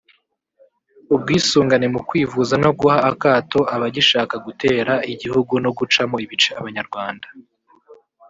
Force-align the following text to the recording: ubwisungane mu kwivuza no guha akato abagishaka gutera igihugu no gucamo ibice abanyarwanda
ubwisungane 1.15 1.85
mu 1.93 1.99
kwivuza 2.07 2.53
no 2.63 2.71
guha 2.79 2.97
akato 3.11 3.59
abagishaka 3.75 4.35
gutera 4.45 4.93
igihugu 5.13 5.53
no 5.63 5.71
gucamo 5.77 6.15
ibice 6.25 6.49
abanyarwanda 6.59 7.27